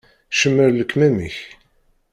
Cemmer 0.39 0.69
lekmam-ik. 0.71 1.37